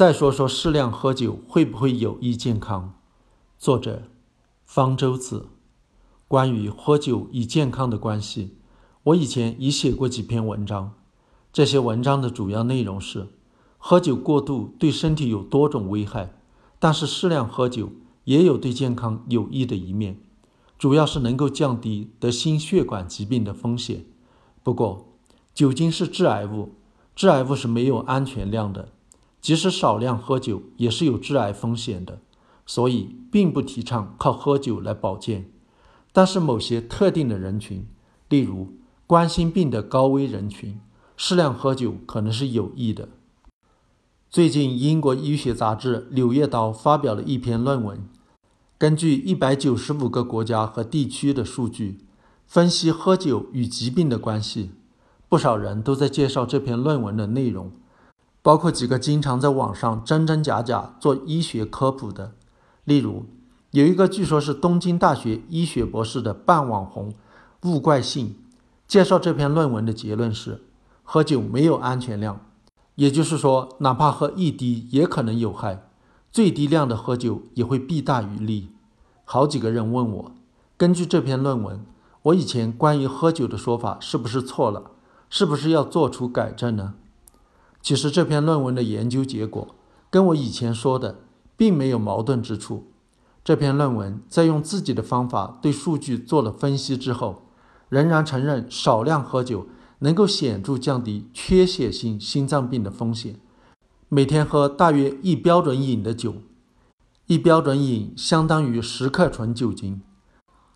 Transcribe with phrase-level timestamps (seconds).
[0.00, 2.94] 再说说适量喝酒会不会有益健康？
[3.58, 4.04] 作者：
[4.64, 5.48] 方舟子。
[6.26, 8.56] 关于喝酒与健康的关系，
[9.02, 10.94] 我以前已写过几篇文章。
[11.52, 13.28] 这些文章的主要内容是：
[13.76, 16.32] 喝酒过度对身体有多种危害，
[16.78, 17.90] 但是适量喝酒
[18.24, 20.18] 也有对健康有益的一面，
[20.78, 24.06] 主要是能够降低得心血管疾病的风险。
[24.62, 25.08] 不过，
[25.52, 26.76] 酒精是致癌物，
[27.14, 28.92] 致癌物是没有安全量的，
[29.40, 32.20] 即使少量喝酒也是有致癌风险的，
[32.66, 35.50] 所以并不提倡靠喝酒来保健。
[36.12, 37.86] 但是某些特定的人群，
[38.28, 38.74] 例如
[39.06, 40.80] 冠心病的高危人群，
[41.16, 43.08] 适量喝酒可能是有益的。
[44.28, 48.08] 最近，英国医学杂志《柳叶刀》发表了一篇论文，
[48.78, 51.98] 根据一百九十五个国家和地区的数据，
[52.46, 54.70] 分析喝酒与疾病的关系。
[55.28, 57.72] 不少人都在介绍这篇论文的内容，
[58.42, 62.32] 包括几个经常在网上真真假假做医学科普的，
[62.84, 63.26] 例如。
[63.72, 67.14] 有一个据说是东京大学医学博士的半网红
[67.62, 68.36] 物怪信
[68.88, 70.64] 介绍这篇论文的结论是：
[71.04, 72.40] 喝酒没有安全量，
[72.96, 75.86] 也就是说，哪怕喝一滴也可能有害，
[76.32, 78.70] 最低量的喝酒也会弊大于利。
[79.24, 80.32] 好几个人问我，
[80.76, 81.86] 根据这篇论文，
[82.22, 84.90] 我以前关于喝酒的说法是不是错了？
[85.28, 86.94] 是不是要做出改正呢？
[87.82, 89.74] 其实这篇论文的研究结果
[90.10, 91.20] 跟我以前说的
[91.56, 92.92] 并没有矛盾之处。
[93.42, 97.46] 这篇论文在用自己的方法对数据做了分析之后，
[97.88, 99.66] 仍然承认少量喝酒
[100.00, 103.36] 能够显著降低缺血性心脏病的风险。
[104.08, 106.34] 每天喝大约一标准饮的酒，
[107.26, 110.02] 一标准饮相当于十克纯酒精，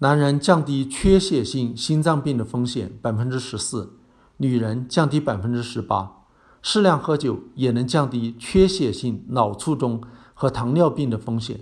[0.00, 3.94] 男人降低缺血性心脏病的风险百分之十四，
[4.36, 6.19] 女人降低百分之十八。
[6.62, 10.02] 适量喝酒也能降低缺血性脑卒中
[10.34, 11.60] 和糖尿病的风险。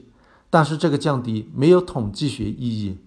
[0.51, 2.99] 但是这个降低没有统计学意义。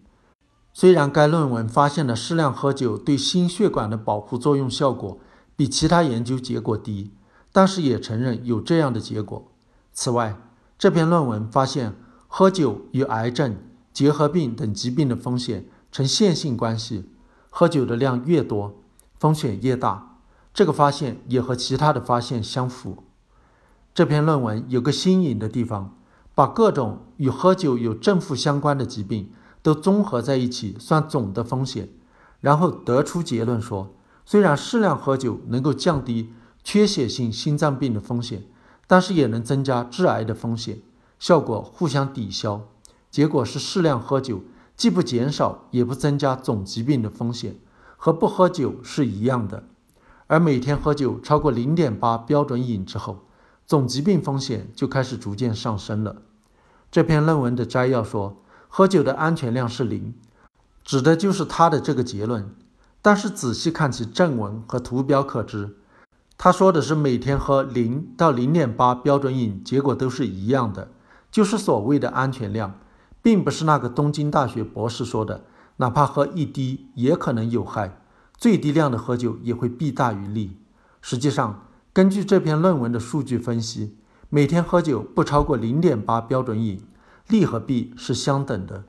[0.73, 5.19] 虽然该论文发现了适量喝酒对心血管的保护作用效果
[5.55, 7.11] 比其他研究结果低，
[7.51, 9.51] 但是也承认有这样的结果。
[9.91, 10.37] 此外，
[10.77, 11.95] 这篇论文发现
[12.27, 13.57] 喝酒与癌症、
[13.91, 17.09] 结核病等疾病的风险呈线性关系，
[17.49, 18.75] 喝酒的量越多，
[19.19, 20.10] 风险越大。
[20.53, 23.03] 这个发现也和其他的发现相符。
[23.93, 25.95] 这篇论文有个新颖的地方。
[26.33, 29.31] 把各种与喝酒有正负相关的疾病
[29.61, 31.89] 都综合在一起算总的风险，
[32.39, 33.93] 然后得出结论说，
[34.25, 36.31] 虽然适量喝酒能够降低
[36.63, 38.43] 缺血性心脏病的风险，
[38.87, 40.79] 但是也能增加致癌的风险，
[41.19, 42.61] 效果互相抵消。
[43.11, 44.41] 结果是适量喝酒
[44.77, 47.57] 既不减少也不增加总疾病的风险，
[47.97, 49.65] 和不喝酒是一样的。
[50.31, 53.25] 而每天喝酒超过零点八标准饮之后，
[53.67, 56.21] 总疾病风险就开始逐渐上升了。
[56.89, 58.37] 这篇论文的摘要说，
[58.69, 60.13] 喝酒的安全量是零，
[60.85, 62.49] 指的就是他的这个结论。
[63.01, 65.75] 但是仔细看其正文和图表可知，
[66.37, 70.91] 他说的是每天喝零到零点八标准饮，结果都是一样的，
[71.29, 72.79] 就是所谓的安全量，
[73.21, 75.43] 并不是那个东京大学博士说的，
[75.75, 77.99] 哪怕喝一滴也可能有害，
[78.41, 80.57] 最低量的喝酒也会弊大于利。
[80.99, 83.99] 实际上，根据这篇论文的数据分析。
[84.33, 86.81] 每天喝酒不超过零点八标准饮，
[87.27, 88.85] 利和弊是相等的。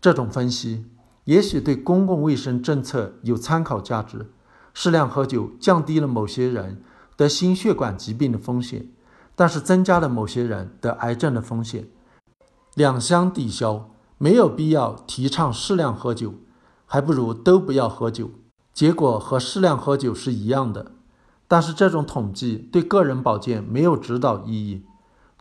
[0.00, 0.86] 这种分析
[1.24, 4.30] 也许对公共卫生政策有参考价值。
[4.72, 6.82] 适量喝酒降低了某些人
[7.16, 8.88] 得心血管疾病的风险，
[9.34, 11.88] 但是增加了某些人得癌症的风险。
[12.76, 16.34] 两相抵消，没有必要提倡适量喝酒，
[16.86, 18.30] 还不如都不要喝酒。
[18.72, 20.92] 结果和适量喝酒是一样的。
[21.48, 24.84] 但是这种统计对个人保健没有指导意义。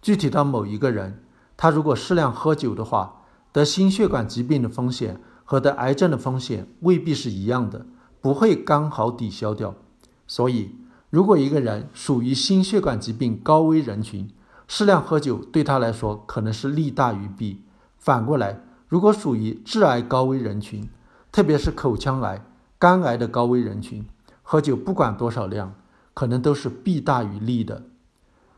[0.02, 1.24] 具体到某一个人，
[1.56, 7.86] 他如果适量喝酒的话，得心血管疾病的风险和得癌症的风险未必是一样的，
[8.22, 9.76] 不会刚好抵消掉。
[10.26, 10.76] 所以，
[11.10, 14.30] 如果一个人属于心血管疾病高危人群，
[14.68, 17.64] 适量喝酒对他来说可能是利大于弊。
[17.98, 20.90] 反过来，如果属于致癌高危人群，
[21.32, 22.46] 特别是口腔癌、
[22.80, 24.06] 肝癌的高危人群，
[24.42, 25.76] 喝酒不管多少量。
[26.16, 27.84] 可能都是弊大于利的。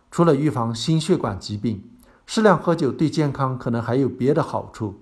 [0.09, 1.83] 除了预防心血管疾病，
[2.25, 5.01] 适量喝酒对健康可能还有别的好处。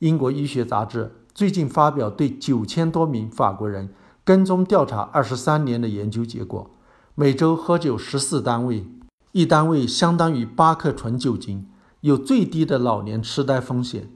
[0.00, 3.88] 英国医学杂志最近发表对九千多名法国人
[4.22, 6.70] 跟踪调查二十三年的研究结果：
[7.14, 8.86] 每周喝酒十四单位，
[9.32, 11.66] 一单位相当于八克纯酒精，
[12.02, 14.10] 有最低的老年痴呆风险。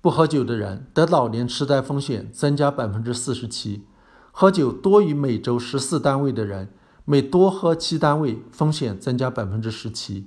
[0.00, 3.84] 不喝酒的人得老年痴呆风险增加百分之四十七，
[4.36, 6.68] 喝酒多于每周十四单位的人。
[7.04, 10.26] 每多喝七单位，风险增加百分之十七。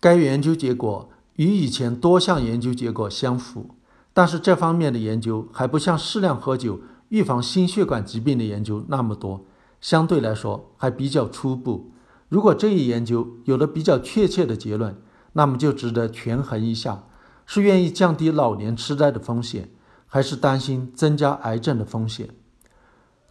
[0.00, 3.74] 该研究结果与以前多项研究结果相符，
[4.14, 6.80] 但是这方面的研究还不像适量喝酒
[7.10, 9.44] 预防心血管疾病的研究那么多，
[9.78, 11.90] 相对来说还比较初步。
[12.30, 14.96] 如果这一研究有了比较确切的结论，
[15.34, 17.04] 那么就值得权衡一下，
[17.44, 19.68] 是愿意降低老年痴呆的风险，
[20.06, 22.30] 还是担心增加癌症的风险。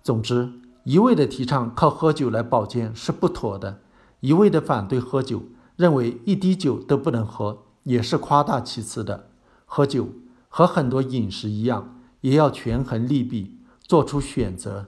[0.07, 0.54] 总之，
[0.86, 3.81] 一味的提倡靠喝酒来保健是不妥的，
[4.21, 5.44] 一味的反对喝酒。
[5.75, 9.27] 认为一滴酒都不能喝，也是夸大其词的。
[9.65, 10.07] 喝酒
[10.48, 14.86] 和很多饮食一样，也要权衡利弊，做出选择。